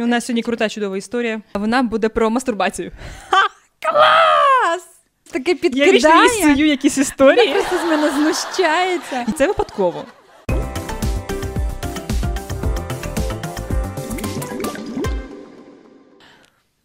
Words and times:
У 0.00 0.06
нас 0.06 0.24
сьогодні 0.26 0.42
крута 0.42 0.68
чудова 0.68 0.96
історія. 0.96 1.42
Вона 1.54 1.82
буде 1.82 2.08
про 2.08 2.30
мастурбацію. 2.30 2.92
Ха! 3.30 3.48
Клас! 3.82 4.86
Таке 5.30 5.54
підкидає. 5.54 5.90
Я 5.90 5.96
вічно 5.96 6.24
їй 6.24 6.54
сую 6.54 6.66
якісь 6.66 6.98
історії. 6.98 7.48
Вона 7.48 7.60
просто 7.60 7.86
з 7.86 7.90
мене 7.90 8.10
знущається. 8.10 9.24
І 9.28 9.32
це 9.32 9.46
випадково. 9.46 10.04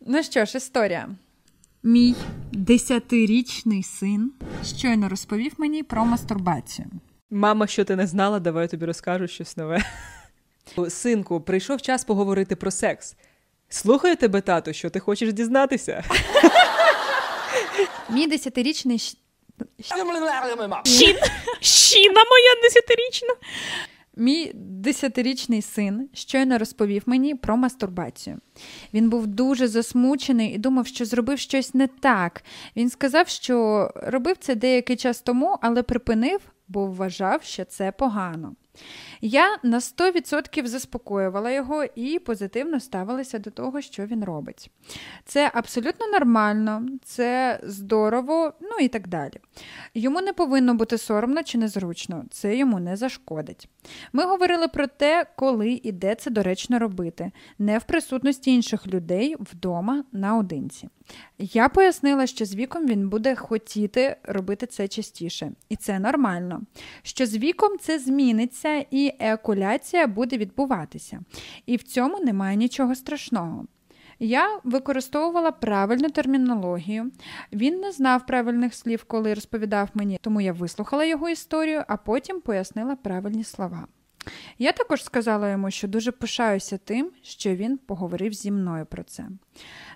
Ну 0.05 0.23
що 0.23 0.45
ж, 0.45 0.57
історія. 0.57 1.09
Мій 1.83 2.15
десятирічний 2.51 3.83
син 3.83 4.31
щойно 4.77 5.09
розповів 5.09 5.51
мені 5.57 5.83
про 5.83 6.05
мастурбацію. 6.05 6.87
Мама, 7.29 7.67
що 7.67 7.85
ти 7.85 7.95
не 7.95 8.07
знала, 8.07 8.39
давай 8.39 8.63
я 8.63 8.67
тобі 8.67 8.85
розкажу 8.85 9.27
щось 9.27 9.57
нове. 9.57 9.83
Синку, 10.89 11.41
прийшов 11.41 11.81
час 11.81 12.03
поговорити 12.03 12.55
про 12.55 12.71
секс. 12.71 13.15
Слухаю 13.69 14.15
тебе, 14.15 14.41
тату, 14.41 14.73
що 14.73 14.89
ти 14.89 14.99
хочеш 14.99 15.33
дізнатися? 15.33 16.03
Мій 18.09 18.27
десятирічний 18.27 18.99
Щін! 20.85 21.15
Щіна 21.59 22.13
моя 22.13 22.61
десятирічна. 22.63 23.29
Мій 24.15 24.51
десятирічний 24.55 25.61
син 25.61 26.09
щойно 26.13 26.57
розповів 26.57 27.03
мені 27.05 27.35
про 27.35 27.57
мастурбацію. 27.57 28.37
Він 28.93 29.09
був 29.09 29.27
дуже 29.27 29.67
засмучений 29.67 30.53
і 30.53 30.57
думав, 30.57 30.87
що 30.87 31.05
зробив 31.05 31.39
щось 31.39 31.73
не 31.73 31.87
так. 31.87 32.43
Він 32.75 32.89
сказав, 32.89 33.27
що 33.27 33.89
робив 33.95 34.35
це 34.39 34.55
деякий 34.55 34.95
час 34.95 35.21
тому, 35.21 35.57
але 35.61 35.83
припинив, 35.83 36.39
бо 36.67 36.85
вважав, 36.85 37.43
що 37.43 37.65
це 37.65 37.91
погано. 37.91 38.55
Я 39.21 39.57
на 39.63 39.79
100% 39.79 40.65
заспокоювала 40.65 41.51
його 41.51 41.83
і 41.95 42.19
позитивно 42.19 42.79
ставилася 42.79 43.39
до 43.39 43.51
того, 43.51 43.81
що 43.81 44.05
він 44.05 44.23
робить. 44.23 44.71
Це 45.25 45.51
абсолютно 45.53 46.07
нормально, 46.07 46.85
це 47.03 47.59
здорово, 47.63 48.53
ну 48.61 48.77
і 48.81 48.87
так 48.87 49.07
далі. 49.07 49.33
Йому 49.93 50.21
не 50.21 50.33
повинно 50.33 50.73
бути 50.73 50.97
соромно 50.97 51.43
чи 51.43 51.57
незручно, 51.57 52.25
це 52.31 52.57
йому 52.57 52.79
не 52.79 52.95
зашкодить. 52.95 53.69
Ми 54.13 54.23
говорили 54.25 54.67
про 54.67 54.87
те, 54.87 55.25
коли 55.35 55.79
і 55.83 55.91
де 55.91 56.15
це 56.15 56.31
доречно 56.31 56.79
робити, 56.79 57.31
не 57.59 57.77
в 57.77 57.83
присутності 57.83 58.55
інших 58.55 58.87
людей 58.87 59.35
вдома 59.39 60.03
наодинці. 60.11 60.89
Я 61.37 61.69
пояснила, 61.69 62.27
що 62.27 62.45
з 62.45 62.55
віком 62.55 62.87
він 62.87 63.09
буде 63.09 63.35
хотіти 63.35 64.15
робити 64.23 64.65
це 64.65 64.87
частіше, 64.87 65.51
і 65.69 65.75
це 65.75 65.99
нормально. 65.99 66.61
Що 67.01 67.25
з 67.25 67.37
віком 67.37 67.77
це 67.79 67.99
зміниться 67.99 68.85
і 68.91 69.13
еакуляція 69.19 70.07
буде 70.07 70.37
відбуватися. 70.37 71.19
І 71.65 71.75
в 71.75 71.83
цьому 71.83 72.19
немає 72.19 72.57
нічого 72.57 72.95
страшного. 72.95 73.65
Я 74.19 74.59
використовувала 74.63 75.51
правильну 75.51 76.09
термінологію. 76.09 77.11
Він 77.53 77.79
не 77.79 77.91
знав 77.91 78.25
правильних 78.25 78.73
слів, 78.73 79.03
коли 79.03 79.33
розповідав 79.33 79.89
мені, 79.93 80.19
тому 80.21 80.41
я 80.41 80.53
вислухала 80.53 81.05
його 81.05 81.29
історію, 81.29 81.83
а 81.87 81.97
потім 81.97 82.41
пояснила 82.41 82.95
правильні 82.95 83.43
слова. 83.43 83.87
Я 84.57 84.71
також 84.71 85.03
сказала 85.03 85.49
йому, 85.49 85.71
що 85.71 85.87
дуже 85.87 86.11
пишаюся 86.11 86.77
тим, 86.77 87.11
що 87.21 87.55
він 87.55 87.77
поговорив 87.77 88.33
зі 88.33 88.51
мною 88.51 88.85
про 88.85 89.03
це. 89.03 89.27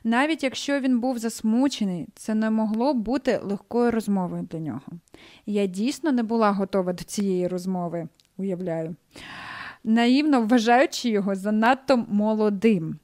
Навіть 0.03 0.43
якщо 0.43 0.79
він 0.79 0.99
був 0.99 1.17
засмучений, 1.17 2.07
це 2.15 2.35
не 2.35 2.49
могло 2.49 2.93
бути 2.93 3.39
легкою 3.43 3.91
розмовою 3.91 4.47
для 4.51 4.59
нього. 4.59 4.81
Я 5.45 5.65
дійсно 5.65 6.11
не 6.11 6.23
була 6.23 6.51
готова 6.51 6.93
до 6.93 7.03
цієї 7.03 7.47
розмови, 7.47 8.07
уявляю, 8.37 8.95
наївно 9.83 10.41
вважаючи 10.41 11.09
його 11.09 11.35
занадто 11.35 11.97
молодим, 11.97 12.99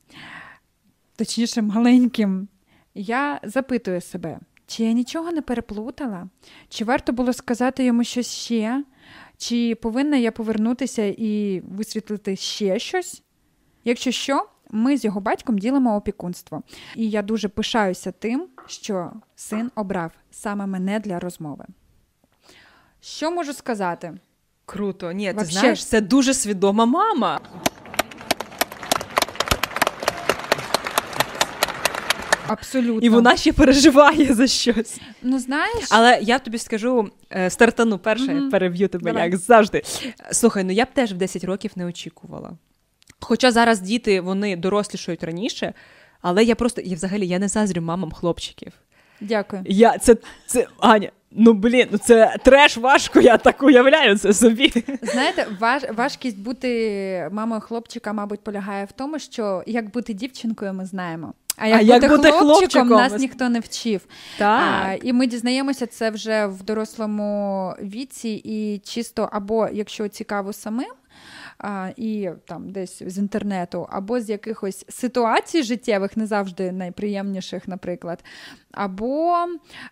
точніше, 1.15 1.61
маленьким. 1.61 2.47
Я 2.95 3.39
запитую 3.43 4.01
себе, 4.01 4.39
чи 4.67 4.83
я 4.83 4.91
нічого 4.91 5.31
не 5.31 5.41
переплутала? 5.41 6.29
Чи 6.69 6.85
варто 6.85 7.13
було 7.13 7.33
сказати 7.33 7.83
йому 7.83 8.03
щось 8.03 8.33
ще? 8.33 8.83
Чи 9.39 9.75
повинна 9.75 10.17
я 10.17 10.31
повернутися 10.31 11.03
і 11.17 11.59
висвітлити 11.59 12.35
ще 12.35 12.79
щось? 12.79 13.21
Якщо 13.85 14.11
що, 14.11 14.45
ми 14.71 14.97
з 14.97 15.05
його 15.05 15.21
батьком 15.21 15.57
ділимо 15.57 15.95
опікунство. 15.95 16.63
І 16.95 17.09
я 17.09 17.21
дуже 17.21 17.47
пишаюся 17.47 18.11
тим, 18.11 18.47
що 18.67 19.11
син 19.35 19.71
обрав 19.75 20.11
саме 20.31 20.65
мене 20.65 20.99
для 20.99 21.19
розмови. 21.19 21.65
Що 23.01 23.31
можу 23.31 23.53
сказати? 23.53 24.13
Круто. 24.65 25.11
Ні, 25.11 25.27
ти 25.27 25.33
Вообще. 25.33 25.59
знаєш, 25.59 25.85
це 25.85 26.01
дуже 26.01 26.33
свідома 26.33 26.85
мама. 26.85 27.39
Абсолютно. 32.49 33.01
І 33.01 33.09
вона 33.09 33.37
ще 33.37 33.53
переживає 33.53 34.33
за 34.33 34.47
щось. 34.47 35.01
Ну, 35.21 35.39
знаєш, 35.39 35.85
Але 35.91 36.19
я 36.21 36.39
тобі 36.39 36.57
скажу 36.57 37.09
е, 37.31 37.49
стартану 37.49 37.97
перше, 37.97 38.33
Мгм. 38.33 38.49
переб'ю 38.51 38.87
тебе, 38.87 39.11
Давай. 39.11 39.29
як 39.29 39.37
завжди. 39.37 39.81
Слухай, 40.31 40.63
ну 40.63 40.71
я 40.71 40.85
б 40.85 40.87
теж 40.93 41.13
в 41.13 41.15
10 41.17 41.43
років 41.43 41.71
не 41.75 41.85
очікувала. 41.85 42.51
Хоча 43.19 43.51
зараз 43.51 43.79
діти 43.79 44.21
вони 44.21 44.55
дорослішають 44.55 45.23
раніше, 45.23 45.73
але 46.21 46.43
я 46.43 46.55
просто 46.55 46.81
я 46.81 46.95
взагалі 46.95 47.27
я 47.27 47.39
не 47.39 47.47
заздрю 47.47 47.81
мамам 47.81 48.11
хлопчиків. 48.11 48.71
дякую. 49.21 49.61
Я 49.65 49.97
це, 49.97 50.15
це 50.47 50.67
Аня. 50.79 51.09
Ну 51.31 51.53
блін, 51.53 51.87
ну 51.91 51.97
це 51.97 52.35
треш 52.43 52.77
важко, 52.77 53.21
я 53.21 53.37
так 53.37 53.63
уявляю 53.63 54.17
це 54.17 54.33
собі. 54.33 54.73
Знаєте, 55.01 55.47
важ, 55.59 55.81
важкість 55.97 56.37
бути 56.39 57.29
мамою 57.31 57.61
хлопчика, 57.61 58.13
мабуть, 58.13 58.39
полягає 58.43 58.85
в 58.85 58.91
тому, 58.91 59.19
що 59.19 59.63
як 59.67 59.91
бути 59.91 60.13
дівчинкою, 60.13 60.73
ми 60.73 60.85
знаємо. 60.85 61.33
А 61.59 61.67
як, 61.67 61.79
А 61.79 61.81
як 61.81 62.01
бути, 62.01 62.15
бути 62.15 62.31
хлопчиком, 62.31 62.57
хлопчиком? 62.87 62.97
нас 62.97 63.17
ніхто 63.21 63.49
не 63.49 63.59
вчив. 63.59 64.01
А, 64.39 64.95
і 65.03 65.13
ми 65.13 65.27
дізнаємося 65.27 65.85
це 65.85 66.09
вже 66.09 66.45
в 66.45 66.63
дорослому 66.63 67.73
віці, 67.81 68.41
і 68.43 68.81
чисто 68.83 69.29
або 69.31 69.67
якщо 69.73 70.07
цікаво 70.07 70.53
самим. 70.53 70.89
А, 71.59 71.89
і 71.97 72.29
там 72.45 72.71
десь 72.71 73.03
з 73.05 73.17
інтернету, 73.17 73.87
або 73.89 74.19
з 74.19 74.29
якихось 74.29 74.85
ситуацій 74.89 75.63
життєвих, 75.63 76.17
не 76.17 76.25
завжди 76.25 76.71
найприємніших, 76.71 77.67
наприклад. 77.67 78.23
Або 78.71 79.35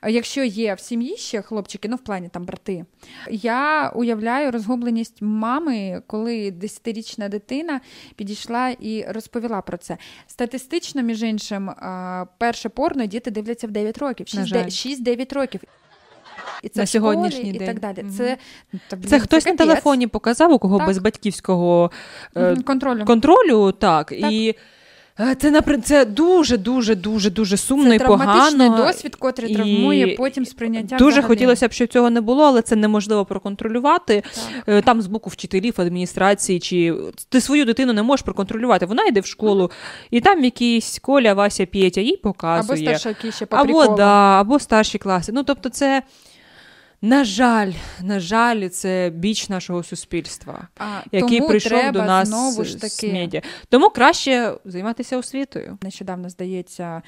якщо 0.08 0.44
є 0.44 0.74
в 0.74 0.80
сім'ї 0.80 1.18
ще 1.18 1.42
хлопчики, 1.42 1.88
ну 1.88 1.96
в 1.96 2.00
плані 2.00 2.30
там 2.30 2.46
брати, 2.46 2.86
я 3.30 3.90
уявляю 3.90 4.52
розгубленість 4.52 5.22
мами, 5.22 6.02
коли 6.08 6.52
десятирічна 6.52 7.30
дитина 7.30 7.82
підійшла 8.16 8.70
і 8.70 9.06
розповіла 9.08 9.62
про 9.62 9.78
це. 9.78 9.98
Статистично, 10.28 11.02
між 11.02 11.24
іншим, 11.24 11.72
перше 12.38 12.70
порно 12.70 13.06
діти 13.06 13.32
дивляться 13.32 13.68
в 13.68 13.72
9 13.72 13.98
років, 13.98 14.28
На 14.34 14.44
6-9 14.44 15.04
6-9 15.04 15.34
років. 15.34 15.62
І 16.64 16.70
це 16.70 16.80
На 16.80 16.86
сьогоднішній 16.86 17.50
і 17.50 17.58
день. 17.58 17.68
так 17.68 17.80
далі. 17.80 18.04
Мгм. 18.04 18.12
Це, 18.18 18.38
та, 18.88 18.98
Це 19.08 19.20
хтось 19.20 19.46
на 19.46 19.56
телефоні 19.56 20.08
показав, 20.08 20.52
у 20.52 20.60
кого 20.60 20.78
Так. 20.78 20.88
без 20.88 20.98
батьківського 20.98 21.92
е, 22.38 22.56
контролю. 22.56 23.06
контролю, 23.06 23.72
так. 23.72 24.12
І 24.12 24.50
е, 24.50 24.62
це 25.18 25.52
напри- 25.52 25.82
це 25.82 26.06
дуже, 26.06 26.58
дуже, 26.58 26.96
дуже, 26.96 27.30
дуже 27.30 27.58
сумно 27.58 27.90
Це 27.90 27.96
і 27.96 28.00
погано. 28.00 28.78
досвід, 28.78 29.16
котрий 29.16 29.52
і 29.52 29.56
травмує 29.56 30.08
потім 30.08 30.46
сприйняття. 30.46 30.98
Дуже 30.98 31.10
взагалі. 31.12 31.28
хотілося 31.28 31.68
б, 31.68 31.72
щоб 31.72 31.88
цього 31.88 32.10
не 32.10 32.22
було, 32.22 32.44
але 32.44 32.62
це 32.62 32.76
неможливо 32.76 33.26
проконтролювати. 33.26 34.24
Так. 34.36 34.64
Е, 34.68 34.82
Там 34.82 35.02
з 35.02 35.08
боку 35.08 35.30
вчителів, 35.30 35.74
адміністрації, 35.78 36.60
чи 36.60 36.94
ти 37.30 37.42
свою 37.42 37.66
дитину 37.66 37.94
не 37.94 38.04
можеш 38.04 38.24
проконтролювати. 38.24 38.86
Вона 38.86 39.06
йде 39.06 39.20
в 39.20 39.26
школу, 39.26 39.72
і 40.12 40.22
там 40.22 40.44
якийсь 40.44 41.00
Коля, 41.00 41.34
Вася, 41.34 41.66
Петя 41.66 42.02
їй 42.02 42.14
Або 42.24 42.34
показує. 42.34 42.82
старшаки 42.98 43.32
ще 43.32 43.46
по 43.46 43.58
або, 43.58 43.88
да, 43.88 44.42
або 44.42 44.60
старші 44.60 44.98
класи. 44.98 45.32
Ну, 45.32 45.44
тобто, 45.44 45.70
це. 45.70 46.04
На 47.02 47.24
жаль, 47.24 47.72
на 48.02 48.20
жаль, 48.20 48.70
це 48.70 49.12
біч 49.16 49.50
нашого 49.50 49.84
суспільства, 49.84 50.68
А, 50.78 51.02
який 51.12 51.38
тому 51.38 51.50
прийшов 51.50 51.70
треба 51.70 51.92
до 52.00 52.06
нас 52.06 52.28
знову 52.28 52.64
ж 52.64 52.72
з 52.72 52.76
таки. 52.76 53.14
медіа. 53.14 53.42
Тому 53.70 53.90
краще 53.90 54.54
займатися 54.66 55.18
освітою. 55.18 55.78
Нещодавно, 55.82 56.30
здається, 56.30 57.02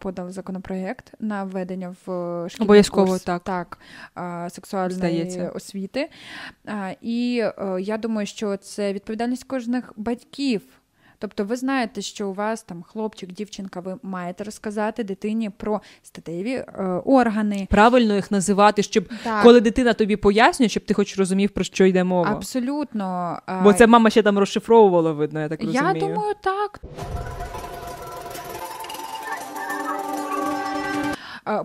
подали 0.00 0.32
законопроєкт 0.32 1.12
на 1.20 1.44
введення 1.44 1.96
в 2.06 2.10
е, 2.12 2.48
шкільний 2.48 2.66
Обов'язково, 2.66 3.06
курс, 3.06 3.22
так. 3.22 3.42
так 3.42 3.78
сексуальної 4.52 4.94
Здається. 4.98 5.48
освіти. 5.48 6.10
І 7.00 7.44
е, 7.58 7.76
я 7.80 7.98
думаю, 7.98 8.26
що 8.26 8.56
це 8.56 8.92
відповідальність 8.92 9.44
кожних 9.44 9.92
батьків. 9.96 10.62
Тобто 11.18 11.44
ви 11.44 11.56
знаєте, 11.56 12.02
що 12.02 12.28
у 12.28 12.32
вас 12.34 12.62
там 12.62 12.82
хлопчик, 12.82 13.32
дівчинка, 13.32 13.80
ви 13.80 13.96
маєте 14.02 14.44
розказати 14.44 15.04
дитині 15.04 15.50
про 15.50 15.80
статеві 16.02 16.52
е, 16.52 16.82
органи. 17.04 17.66
Правильно 17.70 18.14
їх 18.14 18.30
називати, 18.30 18.82
щоб 18.82 19.08
Так, 19.24 19.42
коли 19.42 19.60
дитина 19.60 19.92
тобі 19.92 20.16
пояснює, 20.16 20.68
щоб 20.68 20.84
ти 20.84 20.94
хоч 20.94 21.18
розумів, 21.18 21.50
про 21.50 21.64
що 21.64 21.84
йде 21.84 22.04
мова. 22.04 22.30
абсолютно. 22.30 23.38
Бо 23.62 23.72
це 23.72 23.86
мама 23.86 24.10
ще 24.10 24.22
там 24.22 24.38
розшифровувала, 24.38 25.12
видно, 25.12 25.40
я 25.40 25.48
так 25.48 25.60
розумію. 25.62 25.84
Я 25.94 26.00
думаю, 26.00 26.34
так. 26.40 26.80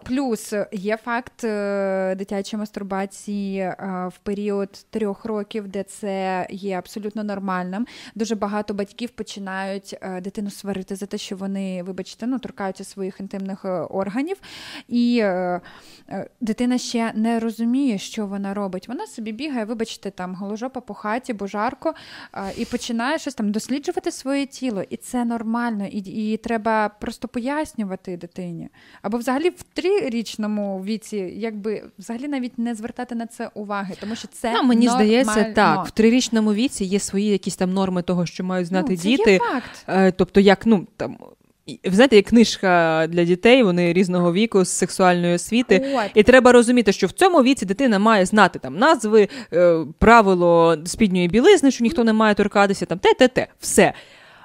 Плюс 0.03 0.53
є 0.71 0.97
факт 0.97 1.43
е, 1.43 2.15
дитячої 2.17 2.59
мастурбації 2.59 3.59
е, 3.59 3.75
в 4.15 4.17
період 4.17 4.85
трьох 4.89 5.25
років, 5.25 5.67
де 5.67 5.83
це 5.83 6.47
є 6.49 6.77
абсолютно 6.77 7.23
нормальним. 7.23 7.87
Дуже 8.15 8.35
багато 8.35 8.73
батьків 8.73 9.09
починають 9.09 9.97
е, 10.01 10.21
дитину 10.21 10.49
сварити 10.49 10.95
за 10.95 11.05
те, 11.05 11.17
що 11.17 11.35
вони, 11.35 11.83
вибачте, 11.83 12.27
ну 12.27 12.39
торкаються 12.39 12.83
своїх 12.83 13.19
інтимних 13.19 13.65
органів, 13.89 14.37
і 14.87 15.23
дитина 16.41 16.77
ще 16.77 17.11
не 17.15 17.39
розуміє, 17.39 17.97
що 17.97 18.25
вона 18.25 18.53
робить. 18.53 18.87
Вона 18.87 19.07
собі 19.07 19.31
бігає, 19.31 19.65
вибачте, 19.65 20.11
там 20.11 20.35
голожопа 20.35 20.81
по 20.81 20.93
хаті, 20.93 21.33
бо 21.33 21.47
жарко, 21.47 21.93
і 22.57 22.65
починає 22.65 23.19
щось 23.19 23.35
там 23.35 23.51
досліджувати 23.51 24.11
своє 24.11 24.45
тіло. 24.45 24.83
І 24.89 24.97
це 24.97 25.25
нормально, 25.25 25.85
і, 25.85 25.97
і 26.31 26.37
треба 26.37 26.89
просто 26.89 27.27
пояснювати 27.27 28.17
дитині. 28.17 28.69
Або 29.01 29.17
взагалі 29.17 29.49
в 29.49 29.63
трирічному 29.73 30.83
віці, 30.83 31.17
якби 31.37 31.83
взагалі 31.99 32.27
навіть 32.27 32.59
не 32.59 32.75
звертати 32.75 33.15
на 33.15 33.25
це 33.25 33.49
уваги, 33.53 33.95
тому 33.99 34.15
що 34.15 34.27
це 34.27 34.53
ну, 34.53 34.63
мені 34.63 34.85
нормально. 34.85 35.05
здається, 35.05 35.53
так 35.53 35.87
в 35.87 35.91
трирічному 35.91 36.53
віці 36.53 36.85
є 36.85 36.99
свої 36.99 37.27
якісь 37.27 37.55
там 37.55 37.73
норми 37.73 38.01
того, 38.01 38.25
що 38.25 38.43
мають 38.43 38.67
знати 38.67 38.91
ну, 38.91 38.97
це 38.97 39.03
діти. 39.03 39.31
Є 39.31 39.39
факт. 39.39 39.85
Е, 39.87 40.11
тобто, 40.11 40.39
як 40.39 40.65
ну 40.65 40.87
там. 40.97 41.17
Ви 41.85 41.91
знаєте, 41.91 42.15
є 42.15 42.21
книжка 42.21 43.07
для 43.09 43.23
дітей, 43.23 43.63
вони 43.63 43.93
різного 43.93 44.33
віку 44.33 44.63
з 44.65 44.69
сексуальної 44.69 45.35
освіти, 45.35 45.95
От. 45.95 46.11
і 46.13 46.23
треба 46.23 46.51
розуміти, 46.51 46.91
що 46.91 47.07
в 47.07 47.11
цьому 47.11 47.43
віці 47.43 47.65
дитина 47.65 47.99
має 47.99 48.25
знати 48.25 48.59
там 48.59 48.77
назви, 48.77 49.27
е, 49.53 49.85
правило 49.99 50.77
спідньої 50.85 51.27
білизни, 51.27 51.71
що 51.71 51.83
ніхто 51.83 52.03
не 52.03 52.13
має 52.13 52.35
торкатися, 52.35 52.85
там 52.85 52.99
те, 52.99 53.13
те, 53.13 53.27
те, 53.27 53.47
все. 53.59 53.93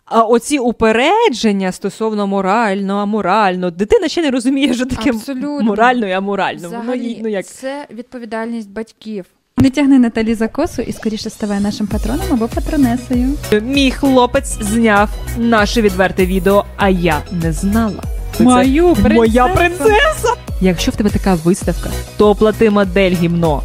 А 0.07 0.23
оці 0.23 0.59
упередження 0.59 1.73
стосовно 1.73 2.27
морально, 2.27 2.95
аморально, 2.95 3.71
дитина 3.71 4.09
ще 4.09 4.23
не 4.23 4.31
розуміє, 4.31 4.75
що 4.75 4.87
таке 4.87 5.11
Абсолютно. 5.11 5.61
морально 5.61 6.07
і 6.07 6.13
аморально. 6.13 6.69
Взагалі, 6.69 7.09
Воно, 7.09 7.21
ну, 7.23 7.29
як... 7.29 7.47
Це 7.47 7.87
відповідальність 7.91 8.71
батьків. 8.71 9.25
Не 9.57 9.71
тягни 9.71 9.99
Наталі 9.99 10.35
за 10.35 10.49
косу 10.49 10.83
і 10.83 10.93
скоріше 10.93 11.31
ставай 11.31 11.61
нашим 11.61 11.87
патроном 11.87 12.27
або 12.31 12.49
патронесою. 12.49 13.29
Мій 13.63 13.91
хлопець 13.91 14.59
зняв 14.63 15.09
наше 15.39 15.83
відверте 15.83 16.27
відео, 16.27 16.65
а 16.77 16.89
я 16.89 17.23
не 17.43 17.53
знала. 17.53 18.03
Мою 18.41 18.95
принцесу. 18.95 19.15
Моя 19.15 19.49
принцеса! 19.49 20.35
Якщо 20.61 20.91
в 20.91 20.97
тебе 20.97 21.11
така 21.11 21.35
виставка, 21.35 21.91
то 22.17 22.35
плати 22.35 22.71
модель 22.71 23.13
гімно. 23.13 23.63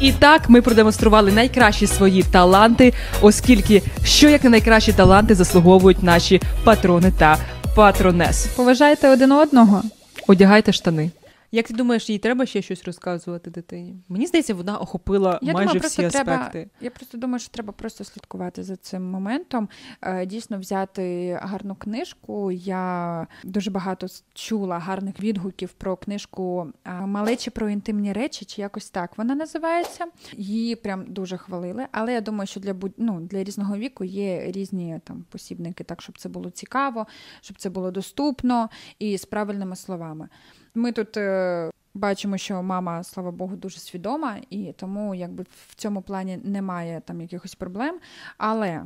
І 0.00 0.12
так 0.12 0.48
ми 0.48 0.62
продемонстрували 0.62 1.32
найкращі 1.32 1.86
свої 1.86 2.22
таланти, 2.22 2.92
оскільки 3.20 3.82
що 4.04 4.28
як 4.28 4.44
не 4.44 4.50
найкращі 4.50 4.92
таланти 4.92 5.34
заслуговують 5.34 6.02
наші 6.02 6.40
патрони 6.64 7.12
та 7.18 7.38
патронес. 7.74 8.46
Поважайте 8.46 9.08
один 9.08 9.32
одного. 9.32 9.82
Одягайте 10.26 10.72
штани. 10.72 11.10
Як 11.56 11.68
ти 11.68 11.74
думаєш, 11.74 12.10
їй 12.10 12.18
треба 12.18 12.46
ще 12.46 12.62
щось 12.62 12.84
розказувати 12.84 13.50
дитині? 13.50 13.96
Мені 14.08 14.26
здається, 14.26 14.54
вона 14.54 14.78
охопила 14.78 15.38
я 15.42 15.52
майже 15.52 15.72
думаю, 15.72 15.88
всі 15.88 16.04
аспекти. 16.04 16.24
Треба, 16.24 16.70
я 16.80 16.90
просто 16.90 17.18
думаю, 17.18 17.38
що 17.38 17.50
треба 17.50 17.72
просто 17.72 18.04
слідкувати 18.04 18.62
за 18.62 18.76
цим 18.76 19.10
моментом. 19.10 19.68
Е, 20.02 20.26
дійсно, 20.26 20.58
взяти 20.58 21.38
гарну 21.42 21.74
книжку. 21.74 22.52
Я 22.52 23.26
дуже 23.44 23.70
багато 23.70 24.06
чула 24.34 24.78
гарних 24.78 25.20
відгуків 25.20 25.72
про 25.72 25.96
книжку 25.96 26.72
е, 26.84 26.92
Малечі 26.92 27.50
про 27.50 27.68
інтимні 27.68 28.12
речі, 28.12 28.44
чи 28.44 28.60
якось 28.60 28.90
так 28.90 29.18
вона 29.18 29.34
називається. 29.34 30.06
Її 30.32 30.76
прям 30.76 31.04
дуже 31.08 31.36
хвалили. 31.36 31.86
Але 31.92 32.12
я 32.12 32.20
думаю, 32.20 32.46
що 32.46 32.60
для 32.60 32.74
ну, 32.96 33.20
для 33.20 33.44
різного 33.44 33.76
віку 33.76 34.04
є 34.04 34.52
різні 34.52 35.00
там 35.04 35.24
посібники, 35.30 35.84
так 35.84 36.02
щоб 36.02 36.18
це 36.18 36.28
було 36.28 36.50
цікаво, 36.50 37.06
щоб 37.40 37.56
це 37.56 37.70
було 37.70 37.90
доступно 37.90 38.68
і 38.98 39.18
з 39.18 39.24
правильними 39.24 39.76
словами. 39.76 40.28
Ми 40.76 40.92
тут 40.92 41.16
е, 41.16 41.70
бачимо, 41.94 42.38
що 42.38 42.62
мама, 42.62 43.02
слава 43.02 43.30
Богу, 43.30 43.56
дуже 43.56 43.78
свідома, 43.78 44.36
і 44.50 44.72
тому 44.76 45.14
якби 45.14 45.44
в 45.68 45.74
цьому 45.74 46.02
плані 46.02 46.38
немає 46.44 47.02
там 47.04 47.20
якихось 47.20 47.54
проблем. 47.54 47.98
Але 48.38 48.82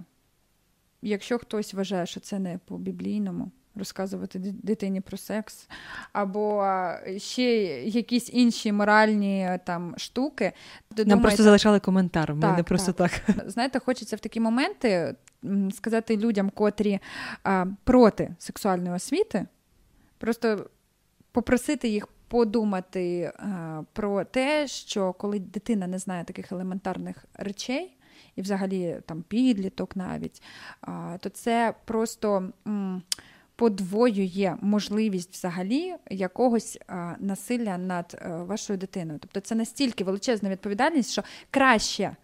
якщо 1.03 1.39
хтось 1.39 1.75
вважає, 1.75 2.07
що 2.07 2.21
це 2.21 2.39
не 2.39 2.59
по 2.65 2.79
біблійному. 2.79 3.51
Розказувати 3.75 4.39
дитині 4.39 5.01
про 5.01 5.17
секс, 5.17 5.69
або 6.13 6.67
ще 7.17 7.45
якісь 7.85 8.31
інші 8.33 8.73
моральні 8.73 9.59
там 9.65 9.95
штуки. 9.97 10.45
Нам 10.45 11.05
думаєте... 11.05 11.23
просто 11.23 11.43
залишали 11.43 11.81
коментар. 11.81 12.35
Ми 12.35 12.41
так, 12.41 12.57
не 12.57 12.63
просто 12.63 12.93
так. 12.93 13.11
так. 13.27 13.37
Знаєте, 13.51 13.79
хочеться 13.79 14.17
в 14.17 14.21
такі 14.21 14.41
моменти 14.41 15.15
сказати 15.73 16.17
людям, 16.17 16.51
котрі 16.51 16.99
а, 17.43 17.67
проти 17.85 18.35
сексуальної 18.39 18.97
освіти, 18.97 19.47
просто 20.19 20.67
попросити 21.33 21.89
їх 21.89 22.09
подумати 22.29 23.21
е, 23.21 23.33
про 23.93 24.25
те, 24.25 24.67
що 24.67 25.13
коли 25.13 25.39
дитина 25.39 25.87
не 25.87 25.99
знає 25.99 26.25
таких 26.25 26.53
елементарних 26.53 27.25
речей, 27.35 27.97
і 28.37 28.43
взагалі 28.43 29.01
там 29.07 29.23
підліток 29.23 29.97
навіть, 29.97 30.43
а, 30.81 31.17
то 31.21 31.29
це 31.29 31.75
просто. 31.85 32.53
Подвоює 33.57 34.57
можливість 34.61 35.33
взагалі 35.33 35.95
якогось 36.11 36.79
а, 36.87 37.15
насилля 37.19 37.79
над 37.79 38.19
а, 38.23 38.29
е, 38.29 38.43
вашою 38.43 38.79
дитиною. 38.79 39.19
Тобто 39.19 39.41
це 39.41 39.55
настільки 39.55 40.05
величезна 40.05 40.51
відповідальність, 40.51 41.13
що 41.13 41.23
краще 41.51 42.17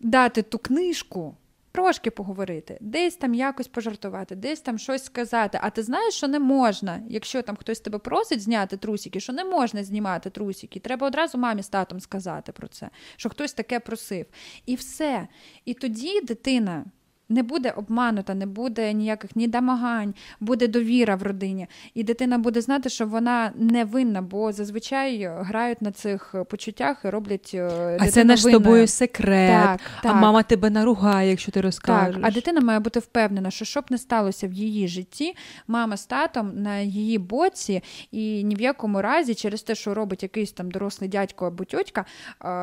дати 0.00 0.42
ту 0.42 0.58
книжку, 0.58 1.34
трошки 1.74 2.10
поговорити, 2.10 2.78
десь 2.80 3.16
там 3.16 3.34
якось 3.34 3.68
пожартувати, 3.68 4.36
десь 4.36 4.60
там 4.60 4.78
щось 4.78 5.04
сказати. 5.04 5.58
А 5.62 5.70
ти 5.70 5.82
знаєш, 5.82 6.14
що 6.14 6.28
не 6.28 6.38
можна, 6.38 7.02
якщо 7.08 7.42
там 7.42 7.56
хтось 7.56 7.80
тебе 7.80 7.98
просить 7.98 8.40
зняти 8.40 8.76
трусики, 8.76 9.20
що 9.20 9.32
не 9.32 9.44
можна 9.44 9.84
знімати 9.84 10.30
трусики. 10.30 10.80
Треба 10.80 11.06
одразу 11.06 11.38
мамі 11.38 11.62
з 11.62 11.68
татом 11.68 12.00
сказати 12.00 12.52
про 12.52 12.68
це, 12.68 12.90
що 13.16 13.28
хтось 13.28 13.52
таке 13.52 13.80
просив. 13.80 14.26
І 14.66 14.74
все. 14.74 15.28
І 15.64 15.74
тоді 15.74 16.20
дитина 16.20 16.84
не 17.28 17.42
буде 17.42 17.70
обманута, 17.70 18.34
не 18.34 18.46
буде 18.46 18.92
ніяких 18.92 19.36
ні 19.36 19.48
домагань, 19.48 20.14
буде 20.40 20.68
довіра 20.68 21.16
в 21.16 21.22
родині. 21.22 21.66
І 21.94 22.04
дитина 22.04 22.38
буде 22.38 22.60
знати, 22.60 22.88
що 22.88 23.06
вона 23.06 23.52
не 23.56 23.84
винна, 23.84 24.22
бо 24.22 24.52
зазвичай 24.52 25.30
грають 25.30 25.82
на 25.82 25.92
цих 25.92 26.34
почуттях 26.50 27.00
і 27.04 27.08
роблять. 27.08 27.50
Е, 27.54 27.98
а 28.00 28.08
це 28.08 28.24
наш 28.24 28.40
з 28.40 28.50
тобою 28.50 28.86
секрет. 28.86 29.50
Так, 29.50 29.80
так. 30.02 30.12
А 30.12 30.14
мама 30.14 30.42
тебе 30.42 30.70
наругає, 30.70 31.30
якщо 31.30 31.52
ти 31.52 31.60
розкажеш. 31.60 32.14
Так, 32.14 32.24
А 32.24 32.30
дитина 32.30 32.60
має 32.60 32.80
бути 32.80 33.00
впевнена, 33.00 33.50
що 33.50 33.64
щоб 33.64 33.84
не 33.90 33.98
сталося 33.98 34.48
в 34.48 34.52
її 34.52 34.88
житті, 34.88 35.36
мама 35.66 35.96
з 35.96 36.06
татом 36.06 36.62
на 36.62 36.78
її 36.78 37.18
боці, 37.18 37.82
і 38.10 38.44
ні 38.44 38.54
в 38.54 38.60
якому 38.60 39.02
разі, 39.02 39.34
через 39.34 39.62
те, 39.62 39.74
що 39.74 39.94
робить 39.94 40.22
якийсь 40.22 40.52
там 40.52 40.70
дорослий 40.70 41.10
дядько 41.10 41.46
або 41.46 41.64
тьотька, 41.64 42.04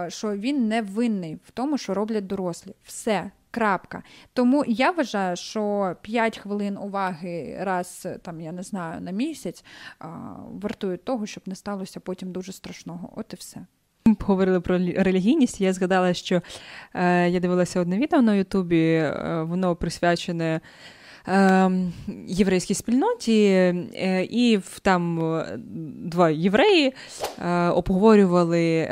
що 0.07 0.35
він 0.35 0.67
не 0.67 0.81
винний 0.81 1.35
в 1.35 1.51
тому, 1.51 1.77
що 1.77 1.93
роблять 1.93 2.27
дорослі. 2.27 2.71
Все. 2.83 3.31
Крапка. 3.51 4.03
Тому 4.33 4.63
я 4.67 4.91
вважаю, 4.91 5.35
що 5.35 5.95
5 6.01 6.37
хвилин 6.37 6.77
уваги 6.77 7.57
раз, 7.61 8.07
там, 8.21 8.41
я 8.41 8.51
не 8.51 8.63
знаю, 8.63 9.01
на 9.01 9.11
місяць 9.11 9.63
вартують 10.51 11.05
того, 11.05 11.25
щоб 11.25 11.43
не 11.45 11.55
сталося 11.55 11.99
потім 11.99 12.31
дуже 12.31 12.51
страшного. 12.51 13.13
От 13.15 13.33
і 13.33 13.35
все. 13.35 13.65
Говорили 14.19 14.61
про 14.61 14.77
релігійність. 14.77 15.61
Я 15.61 15.73
згадала, 15.73 16.13
що 16.13 16.41
е, 16.93 17.29
я 17.29 17.39
дивилася 17.39 17.79
одне 17.79 17.97
відео 17.97 18.21
на 18.21 18.35
Ютубі, 18.35 18.83
е, 18.83 19.43
воно 19.47 19.75
присвячене. 19.75 20.61
Е, 21.27 21.71
єврейській 22.27 22.73
спільноті, 22.73 23.43
е, 23.43 24.27
і 24.29 24.59
там 24.81 25.33
е, 25.35 25.59
два 26.03 26.29
євреї 26.29 26.93
е, 27.39 27.69
обговорювали 27.69 28.87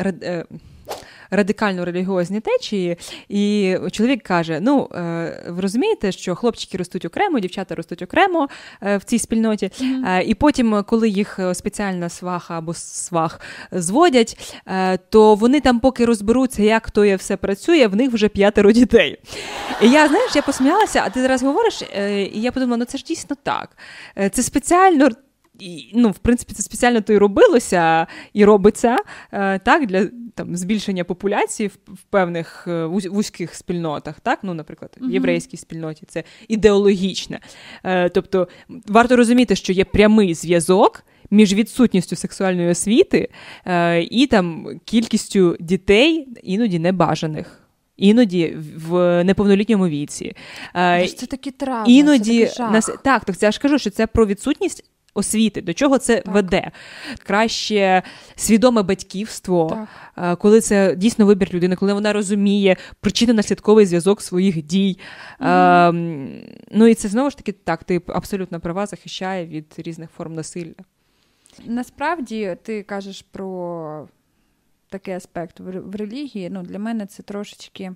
радикально 1.31 1.85
релігіозні 1.85 2.39
течії, 2.39 2.97
і 3.29 3.75
чоловік 3.91 4.23
каже: 4.23 4.59
Ну, 4.61 4.89
е, 4.95 5.43
ви 5.49 5.61
розумієте, 5.61 6.11
що 6.11 6.35
хлопчики 6.35 6.77
ростуть 6.77 7.05
окремо, 7.05 7.39
дівчата 7.39 7.75
ростуть 7.75 8.01
окремо 8.01 8.47
е, 8.81 8.97
в 8.97 9.03
цій 9.03 9.19
спільноті, 9.19 9.65
mm-hmm. 9.65 10.21
і 10.21 10.33
потім, 10.33 10.83
коли 10.87 11.09
їх 11.09 11.39
спеціальна 11.53 12.09
сваха 12.09 12.57
або 12.57 12.73
свах 12.73 13.41
зводять, 13.71 14.55
то 15.09 15.35
вони 15.35 15.59
там, 15.59 15.79
поки 15.79 16.05
розберуться, 16.05 16.63
як 16.63 16.91
то 16.91 17.05
є 17.05 17.15
все 17.15 17.37
працює, 17.37 17.87
в 17.87 17.95
них 17.95 18.11
вже 18.11 18.27
п'ятеро 18.27 18.71
дітей. 18.71 19.19
І 19.81 19.89
я 19.89 20.07
знаєш, 20.07 20.35
я 20.35 20.41
посміялася, 20.41 21.01
а 21.05 21.09
ти 21.09 21.21
зараз 21.21 21.43
говориш, 21.43 21.81
і 22.33 22.41
я 22.41 22.51
подумала, 22.51 22.77
ну 22.77 22.85
це 22.85 22.97
ж 22.97 23.03
дійсно 23.03 23.35
так. 23.43 23.77
Це 24.31 24.43
спеціально 24.43 25.09
і, 25.59 25.91
ну, 25.95 26.11
в 26.11 26.17
принципі, 26.17 26.53
це 26.53 26.63
спеціально 26.63 27.01
то 27.01 27.13
і 27.13 27.17
робилося 27.17 28.07
і 28.33 28.45
робиться 28.45 28.97
е, 29.31 29.59
так, 29.59 29.85
для 29.85 30.07
там, 30.35 30.55
збільшення 30.55 31.03
популяції 31.03 31.67
в, 31.69 31.77
в 31.87 32.01
певних 32.01 32.65
е, 32.67 32.85
вузьких 32.85 33.55
спільнотах, 33.55 34.19
так, 34.19 34.39
ну, 34.43 34.53
наприклад, 34.53 34.97
в 35.01 35.11
єврейській 35.11 35.57
спільноті 35.57 36.03
це 36.07 36.23
ідеологічне. 36.47 37.39
Е, 37.83 38.09
тобто 38.09 38.47
варто 38.87 39.15
розуміти, 39.15 39.55
що 39.55 39.73
є 39.73 39.85
прямий 39.85 40.33
зв'язок. 40.33 41.03
Між 41.31 41.53
відсутністю 41.53 42.15
сексуальної 42.15 42.69
освіти 42.69 43.29
е, 43.65 44.01
і 44.03 44.27
там 44.27 44.67
кількістю 44.85 45.57
дітей, 45.59 46.27
іноді 46.43 46.79
небажаних 46.79 47.69
іноді 47.99 48.57
в 48.87 49.23
неповнолітньому 49.23 49.87
віці. 49.87 50.35
Це 50.73 51.25
такі 51.25 51.51
травми, 51.51 51.93
іноді 51.93 52.45
це 52.45 52.51
такий 52.55 52.73
нас 52.73 52.85
так, 53.03 53.25
так 53.25 53.43
я 53.43 53.51
ж 53.51 53.59
кажу, 53.59 53.79
що 53.79 53.89
це 53.89 54.07
про 54.07 54.25
відсутність. 54.25 54.89
Освіти, 55.19 55.61
до 55.61 55.73
чого 55.73 55.97
це 55.97 56.15
так. 56.15 56.33
веде? 56.33 56.71
Краще 57.25 58.03
свідоме 58.35 58.83
батьківство, 58.83 59.87
так. 60.15 60.39
коли 60.39 60.61
це 60.61 60.95
дійсно 60.95 61.25
вибір 61.25 61.53
людини, 61.53 61.75
коли 61.75 61.93
вона 61.93 62.13
розуміє 62.13 62.75
причинно-наслідковий 63.01 63.85
зв'язок 63.85 64.21
своїх 64.21 64.63
дій. 64.63 64.99
Mm. 65.39 65.47
Е, 65.47 65.91
ну 66.71 66.87
і 66.87 66.93
це 66.93 67.07
знову 67.07 67.29
ж 67.29 67.37
таки 67.37 67.51
так, 67.51 67.83
ти 67.83 68.01
абсолютно 68.07 68.59
права 68.59 68.85
захищає 68.85 69.45
від 69.45 69.73
різних 69.77 70.09
форм 70.17 70.35
насилля. 70.35 70.73
Насправді 71.65 72.57
ти 72.63 72.83
кажеш 72.83 73.25
про 73.31 74.07
такий 74.89 75.13
аспект 75.13 75.59
в 75.59 75.95
релігії. 75.95 76.49
Ну, 76.49 76.61
Для 76.61 76.79
мене 76.79 77.05
це 77.05 77.23
трошечки, 77.23 77.91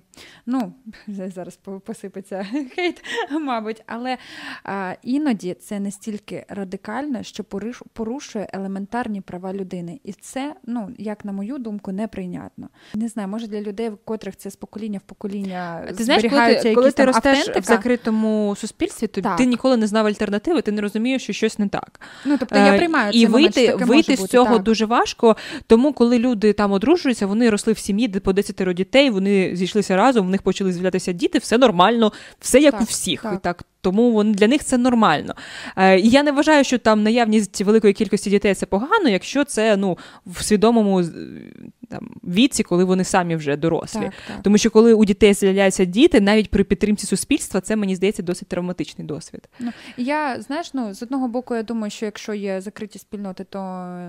ну, 0.46 0.72
зараз 1.08 1.58
посипеться 1.84 2.46
хейт, 2.74 3.04
мабуть, 3.30 3.82
але 3.86 4.18
а, 4.64 4.94
іноді 5.02 5.54
це 5.54 5.80
настільки 5.80 6.46
радикально, 6.48 7.22
що 7.22 7.44
порушує 7.92 8.48
елементарні 8.52 9.20
права 9.20 9.52
людини. 9.52 10.00
І 10.04 10.12
це, 10.12 10.54
ну, 10.66 10.90
як 10.98 11.24
на 11.24 11.32
мою 11.32 11.58
думку, 11.58 11.92
неприйнятно. 11.92 12.68
Не 12.94 13.08
знаю, 13.08 13.28
може 13.28 13.46
для 13.46 13.60
людей, 13.60 13.88
в 13.88 13.96
котрих 13.96 14.36
це 14.36 14.50
з 14.50 14.56
покоління 14.56 14.98
в 14.98 15.08
покоління 15.08 15.84
ти 15.98 16.04
знаєш, 16.04 16.24
коли 16.30 16.54
ти, 16.54 16.74
коли 16.74 16.90
ти 16.90 17.04
ростеш 17.04 17.38
автентика. 17.38 17.60
в 17.60 17.64
закритому 17.64 18.54
суспільстві, 18.58 19.06
то 19.06 19.20
так. 19.20 19.36
ти 19.36 19.46
ніколи 19.46 19.76
не 19.76 19.86
знав 19.86 20.06
альтернативи, 20.06 20.62
ти 20.62 20.72
не 20.72 20.80
розумієш, 20.80 21.22
що 21.22 21.32
щось 21.32 21.58
не 21.58 21.68
так. 21.68 22.00
Ну, 22.24 22.36
тобто 22.38 22.56
я 22.56 22.74
е, 22.74 22.76
приймаю 22.76 23.12
І 23.12 23.28
момент, 23.28 23.56
вийти, 23.56 23.84
вийти 23.84 24.16
з 24.16 24.26
цього 24.26 24.54
так. 24.54 24.62
дуже 24.62 24.86
важко, 24.86 25.36
тому 25.66 25.92
коли 25.92 26.18
люди 26.18 26.52
там 26.52 26.72
одружуються, 26.84 27.26
вони 27.26 27.50
росли 27.50 27.72
в 27.72 27.78
сім'ї, 27.78 28.08
де 28.08 28.20
по 28.20 28.32
десятеро 28.32 28.72
дітей, 28.72 29.10
вони 29.10 29.56
зійшлися 29.56 29.96
разом, 29.96 30.26
в 30.26 30.30
них 30.30 30.42
почали 30.42 30.72
з'являтися 30.72 31.12
діти, 31.12 31.38
все 31.38 31.58
нормально, 31.58 32.12
все 32.40 32.60
як 32.60 32.72
так, 32.72 32.80
у 32.80 32.84
всіх. 32.84 33.22
Так. 33.22 33.34
І 33.34 33.38
так 33.42 33.64
тому 33.84 34.12
вони 34.12 34.34
для 34.34 34.48
них 34.48 34.64
це 34.64 34.78
нормально. 34.78 35.34
Е, 35.76 35.98
І 36.00 36.08
я 36.08 36.22
не 36.22 36.32
вважаю, 36.32 36.64
що 36.64 36.78
там 36.78 37.02
наявність 37.02 37.60
великої 37.60 37.92
кількості 37.92 38.30
дітей 38.30 38.54
це 38.54 38.66
погано, 38.66 39.08
якщо 39.08 39.44
це 39.44 39.76
ну 39.76 39.98
в 40.26 40.42
свідомому 40.42 41.02
там 41.90 42.10
віці, 42.24 42.62
коли 42.62 42.84
вони 42.84 43.04
самі 43.04 43.36
вже 43.36 43.56
дорослі. 43.56 44.00
Так, 44.00 44.12
так. 44.28 44.42
Тому 44.42 44.58
що 44.58 44.70
коли 44.70 44.94
у 44.94 45.04
дітей 45.04 45.34
з'являються 45.34 45.84
діти, 45.84 46.20
навіть 46.20 46.50
при 46.50 46.64
підтримці 46.64 47.06
суспільства, 47.06 47.60
це 47.60 47.76
мені 47.76 47.96
здається 47.96 48.22
досить 48.22 48.48
травматичний 48.48 49.06
досвід. 49.06 49.48
Ну 49.58 49.72
я 49.96 50.40
знаєш, 50.40 50.74
ну 50.74 50.94
з 50.94 51.02
одного 51.02 51.28
боку, 51.28 51.54
я 51.54 51.62
думаю, 51.62 51.90
що 51.90 52.04
якщо 52.04 52.34
є 52.34 52.60
закриті 52.60 52.98
спільноти, 52.98 53.44
то 53.44 53.58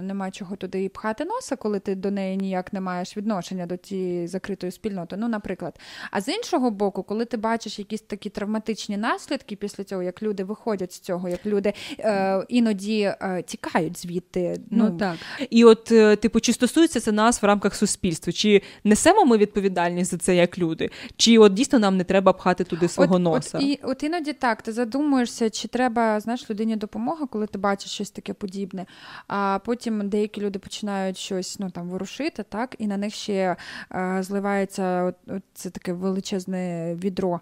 немає 0.02 0.32
чого 0.32 0.56
туди 0.56 0.84
і 0.84 0.90
пхати 0.90 1.26
носа, 1.26 1.56
коли 1.56 1.80
ти 1.80 1.96
до 1.96 2.12
неї 2.12 2.38
ніяк 2.38 2.74
не 2.74 2.82
маєш 2.82 3.18
відношення 3.18 3.66
до 3.66 3.78
тієї 3.78 4.28
закритої 4.28 4.72
спільноти. 4.72 5.16
Ну, 5.18 5.28
наприклад. 5.28 5.80
А 6.12 6.22
з 6.22 6.28
іншого 6.28 6.72
боку, 6.72 7.04
коли 7.04 7.26
ти 7.26 7.38
бачиш 7.38 7.80
якісь 7.80 8.02
такі 8.02 8.30
травматичні 8.30 8.98
наслідки 8.98 9.56
після 9.66 9.84
цього, 9.84 10.04
як 10.04 10.24
люди 10.24 10.44
виходять 10.44 10.94
з 10.94 11.00
цього, 11.00 11.30
як 11.30 11.46
люди 11.46 11.74
е, 12.00 12.46
іноді 12.48 13.02
е, 13.02 13.44
тікають 13.48 14.02
звідти. 14.02 14.60
Ну, 14.72 14.90
ну 14.90 14.98
так. 14.98 15.18
І 15.50 15.66
от, 15.66 15.92
е, 15.92 16.16
типу, 16.16 16.40
чи 16.40 16.54
стосується 16.54 17.00
це 17.00 17.12
нас 17.12 17.42
в 17.42 17.46
рамках 17.46 17.76
суспільства? 17.76 18.34
Чи 18.34 18.62
несемо 18.84 19.26
ми 19.26 19.38
відповідальність 19.38 20.12
за 20.12 20.18
це 20.18 20.36
як 20.36 20.58
люди? 20.58 20.90
Чи 21.18 21.38
от 21.38 21.54
дійсно 21.54 21.80
нам 21.80 21.98
не 21.98 22.04
треба 22.04 22.34
пхати 22.34 22.64
туди 22.64 22.88
свого 22.88 23.16
от, 23.16 23.22
носа? 23.22 23.58
От, 23.58 23.64
і, 23.64 23.80
от 23.84 24.04
іноді 24.04 24.34
так, 24.34 24.62
ти 24.62 24.72
задумуєшся, 24.72 25.50
чи 25.50 25.68
треба 25.68 26.20
знаєш, 26.20 26.50
людині 26.50 26.76
допомога, 26.76 27.26
коли 27.26 27.48
ти 27.48 27.58
бачиш 27.58 27.92
щось 27.92 28.12
таке 28.12 28.34
подібне. 28.34 28.86
А 29.28 29.60
потім 29.66 30.10
деякі 30.10 30.42
люди 30.42 30.60
починають 30.60 31.18
щось 31.18 31.60
ну, 31.60 31.70
там, 31.70 31.90
ворушити, 31.90 32.44
так, 32.50 32.76
і 32.80 32.88
на 32.88 32.98
них 32.98 33.14
ще 33.14 33.56
е, 33.92 34.18
зливається 34.22 35.04
от, 35.04 35.16
от 35.28 35.44
це 35.54 35.70
таке 35.70 35.94
величезне 35.94 36.96
відро 36.96 37.40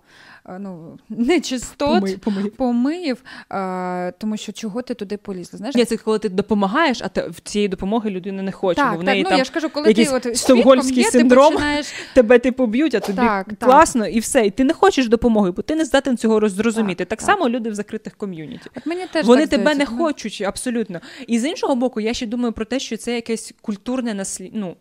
ну, 0.60 1.00
нечистот, 1.10 2.13
Помий, 2.18 2.50
помив, 2.50 2.56
помив 2.58 3.24
а, 3.50 4.12
тому 4.18 4.38
що 4.38 4.52
чого 4.52 4.82
ти 4.82 4.94
туди 4.94 5.18
полізла. 5.18 5.58
Знаєш? 5.58 5.76
Ні, 5.76 5.86
це 5.86 5.98
коли 5.98 6.20
ти 6.20 6.30
допомагаєш, 6.30 7.02
а 7.02 7.10
в 7.30 7.40
цієї 7.44 7.68
допомоги 7.68 8.10
людина 8.10 8.44
не 8.44 8.52
хоче. 8.52 8.82
Так, 8.82 8.94
бо 8.94 9.00
в 9.00 9.04
неї 9.04 9.24
так, 9.24 9.30
там 9.30 9.38
ну, 9.38 9.40
я 9.40 9.44
ж 9.44 9.52
кажу, 9.52 9.70
коли 9.70 9.94
ти 9.94 10.08
от 10.08 10.38
стокгольмський 10.38 11.04
синдром, 11.04 11.50
ти 11.50 11.54
починаєш... 11.54 11.88
тебе 12.14 12.40
типу 12.40 12.66
б'ють, 12.66 12.96
а 12.96 13.00
тобі 13.00 13.18
так, 13.18 13.48
класно, 13.60 14.08
і 14.08 14.20
все. 14.20 14.46
І 14.46 14.52
ти 14.52 14.64
не 14.64 14.74
хочеш 14.74 15.08
допомоги, 15.08 15.52
бо 15.52 15.62
ти 15.62 15.76
не 15.76 15.86
здатен 15.86 16.18
цього 16.18 16.50
зрозуміти. 16.50 17.06
Так, 17.06 17.20
так 17.20 17.22
само 17.22 17.50
люди 17.50 17.70
в 17.70 17.76
закритих 17.76 18.16
ком'юніті. 18.16 18.70
От 18.78 18.86
мені 18.86 19.06
теж 19.12 19.26
Вони 19.26 19.42
так 19.42 19.50
тебе 19.50 19.74
здається. 19.74 19.94
не 19.94 19.98
хочуть, 19.98 20.42
абсолютно. 20.42 21.00
І 21.28 21.40
з 21.40 21.46
іншого 21.46 21.76
боку, 21.76 22.00
я 22.00 22.14
ще 22.14 22.26
думаю 22.26 22.54
про 22.54 22.66
те, 22.66 22.80
що 22.80 22.98
це 22.98 23.16
якесь 23.16 23.54
культурне 23.62 24.14
наслід... 24.14 24.52
ну, 24.54 24.76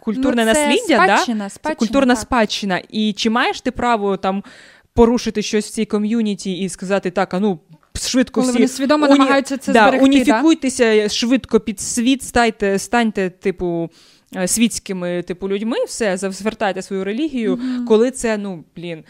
культурне 0.00 0.44
ну, 0.44 0.52
це 0.52 0.66
насліддя, 0.66 0.94
спадщина, 0.94 1.44
да? 1.44 1.50
спадщина, 1.50 1.50
це 1.50 1.74
культурна 1.74 2.14
так. 2.14 2.22
спадщина. 2.22 2.82
І 2.88 3.12
чи 3.12 3.30
маєш 3.30 3.60
ти 3.60 3.70
право 3.70 4.16
там 4.16 4.44
порушити 4.98 5.42
щось 5.42 5.66
в 5.66 5.70
цій 5.70 5.84
ком'юніті 5.84 6.52
і 6.52 6.68
сказати 6.68 7.10
так, 7.10 7.34
а 7.34 7.40
ну. 7.40 7.58
Швидко 7.94 8.40
Коли 8.40 8.52
всі 8.52 8.58
вони 8.58 8.68
свідомо 8.68 9.06
уні... 9.06 9.18
намагаються 9.18 9.56
це 9.56 9.72
да, 9.72 9.82
зберегти, 9.82 10.04
уніфікуйтеся 10.04 10.96
да? 10.96 11.08
швидко 11.08 11.60
під 11.60 11.80
світ, 11.80 12.22
стайте, 12.22 12.78
станьте, 12.78 13.30
типу, 13.30 13.90
е, 14.36 14.48
світськими 14.48 15.22
типу, 15.22 15.48
людьми, 15.48 15.76
все, 15.86 16.16
звертайте 16.16 16.82
свою 16.82 17.04
релігію, 17.04 17.56
mm-hmm. 17.56 17.84
коли 17.84 18.10
це, 18.10 18.38
ну, 18.38 18.64
блін. 18.76 19.04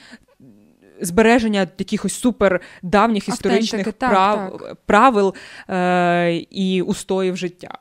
Збереження 1.00 1.68
якихось 1.78 2.14
супер 2.14 2.60
давніх 2.82 3.28
історичних 3.28 3.92
прав, 3.92 4.58
так. 4.58 4.76
правил 4.86 5.34
е- 5.70 6.44
і 6.50 6.82
устоїв 6.82 7.36
життя. 7.36 7.78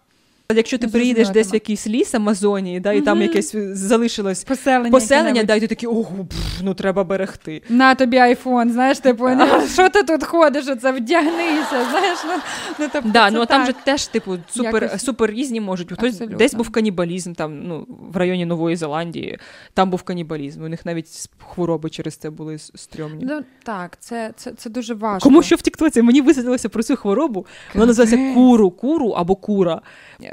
Якщо 0.56 0.78
ти 0.78 0.88
приїдеш 0.88 1.30
десь 1.30 1.52
в 1.52 1.54
якийсь 1.54 1.88
ліс 1.88 2.16
Амазонії, 2.16 2.80
да, 2.80 2.94
і 2.94 3.00
mm-hmm. 3.00 3.06
там 3.06 3.22
якесь 3.22 3.56
залишилось 3.74 4.44
поселення, 4.44 4.92
поселення 4.92 5.44
да, 5.44 5.56
і 5.56 5.60
ти 5.60 5.68
такий, 5.68 5.90
ого, 5.90 6.28
ну 6.62 6.74
треба 6.74 7.04
берегти. 7.04 7.62
На 7.70 7.96
тобі 7.96 8.18
айфон, 8.18 8.72
знаєш, 8.72 9.00
типу, 9.00 9.30
що 9.74 9.90
ти 9.90 10.04
тут 10.04 10.24
ходиш, 10.24 10.68
оце 10.68 10.92
вдягнися, 10.92 11.86
знаєш, 11.92 12.20
ну, 12.26 12.34
ну, 12.80 12.90
тобто, 12.94 13.10
да, 13.10 13.32
ну, 13.32 13.46
там 13.46 13.66
же 13.66 13.74
теж, 13.84 14.08
типу, 14.08 14.38
супер 14.50 14.84
Якось... 14.84 15.04
супер 15.04 15.32
різні 15.32 15.62
можуть. 15.62 15.92
Хтось 15.92 16.14
Абсолютно. 16.14 16.38
десь 16.38 16.54
був 16.54 16.70
канібалізм, 16.70 17.34
там, 17.34 17.60
ну, 17.64 17.88
в 18.12 18.18
районі 18.18 18.46
Нової 18.46 18.76
Зеландії, 18.76 19.40
там 19.74 19.90
був 19.90 20.04
канібалізм. 20.04 20.64
У 20.64 20.68
них 20.68 20.86
навіть 20.86 21.30
хвороби 21.54 21.90
через 21.90 22.16
це 22.16 22.30
були 22.30 22.58
стрьомні. 22.58 23.26
Ну, 23.26 23.42
так, 23.64 23.98
це 24.00 24.34
це, 24.36 24.52
це 24.52 24.70
дуже 24.70 24.94
важко. 24.94 25.30
Кому 25.30 25.44
що 25.44 25.56
в 25.56 25.62
Тіктоці? 25.62 26.02
Мені 26.02 26.22
висвітилося 26.22 26.70
про 26.70 26.84
цю 26.84 26.96
хворобу. 26.96 27.46
Вона 27.74 27.86
називається 27.86 28.34
куру, 28.34 28.72
куру 28.72 29.10
або 29.10 29.36
кура 29.36 29.82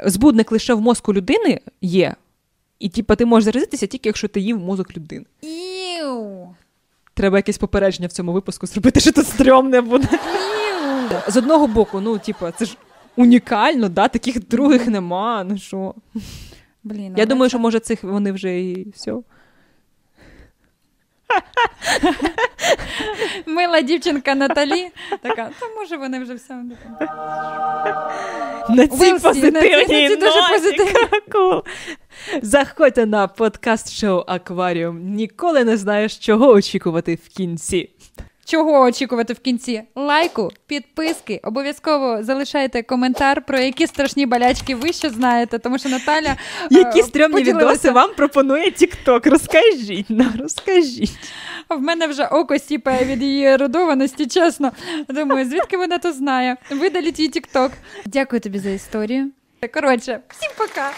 збудник 0.05 0.51
лише 0.51 0.73
в 0.73 0.81
мозку 0.81 1.13
людини 1.13 1.59
є, 1.81 2.15
і 2.79 2.89
типу, 2.89 3.15
ти 3.15 3.25
можеш 3.25 3.45
заразитися 3.45 3.87
тільки 3.87 4.09
якщо 4.09 4.27
ти 4.27 4.39
їв 4.39 4.59
мозок 4.59 4.97
людини. 4.97 5.25
Іу. 5.41 6.47
Треба 7.13 7.37
якесь 7.37 7.57
попередження 7.57 8.07
в 8.07 8.11
цьому 8.11 8.33
випуску 8.33 8.67
зробити, 8.67 8.99
що 8.99 9.11
тут 9.11 9.27
стрьомне 9.27 9.81
буде. 9.81 10.07
Іу. 10.11 11.31
З 11.31 11.37
одного 11.37 11.67
боку, 11.67 12.01
ну, 12.01 12.17
типу, 12.17 12.45
це 12.57 12.65
ж 12.65 12.77
унікально, 13.15 13.89
да? 13.89 14.07
таких 14.07 14.47
других 14.47 14.87
нема. 14.87 15.43
ну 15.43 15.57
що. 15.57 15.93
Блін, 16.83 17.13
Я 17.17 17.25
думаю, 17.25 17.49
це... 17.49 17.49
що 17.49 17.59
може 17.59 17.79
цих 17.79 18.03
вони 18.03 18.31
вже 18.31 18.59
і 18.59 18.89
все. 18.89 19.11
Мила 23.45 23.81
дівчинка 23.81 24.35
Наталі. 24.35 24.87
Така, 25.21 25.49
то 25.59 25.65
може 25.79 25.97
вони 25.97 26.19
вже 26.19 26.33
все. 26.33 26.53
На 28.69 28.87
цій 28.87 29.11
позитивній 29.13 30.09
ноті. 30.09 30.17
Заходьте 32.41 33.05
на 33.05 33.27
подкаст-шоу 33.27 34.23
Акваріум. 34.27 34.99
Ніколи 34.99 35.63
не 35.63 35.77
знаєш, 35.77 36.17
чого 36.17 36.47
очікувати 36.49 37.15
в 37.15 37.27
кінці. 37.37 37.89
Чого 38.45 38.81
очікувати 38.81 39.33
в 39.33 39.39
кінці? 39.39 39.83
Лайку, 39.95 40.51
підписки. 40.67 41.39
Обов'язково 41.43 42.23
залишайте 42.23 42.83
коментар, 42.83 43.41
про 43.41 43.59
які 43.59 43.87
страшні 43.87 44.25
болячки 44.25 44.75
ви 44.75 44.93
ще 44.93 45.09
знаєте, 45.09 45.59
тому 45.59 45.77
що 45.77 45.89
Наталя. 45.89 46.35
Які 46.69 46.99
е, 46.99 47.03
стрьомні 47.03 47.43
відоси 47.43 47.91
вам 47.91 48.09
пропонує 48.17 48.65
TikTok? 48.65 49.29
Розкажіть 49.29 50.09
нам, 50.09 50.33
розкажіть. 50.39 51.17
В 51.69 51.79
мене 51.79 52.07
вже 52.07 52.25
око 52.25 52.59
сіпає 52.59 53.05
від 53.05 53.21
її 53.21 53.45
ерудованості, 53.45 54.25
чесно. 54.25 54.71
Думаю, 55.09 55.45
звідки 55.45 55.77
вона 55.77 55.97
то 55.97 56.11
знає? 56.11 56.57
Видаліть 56.71 57.19
її 57.19 57.31
TikTok. 57.31 57.69
Дякую 58.05 58.39
тобі 58.39 58.59
за 58.59 58.69
історію. 58.69 59.31
Коротше, 59.73 60.19
всім 60.29 60.51
пока. 60.57 60.91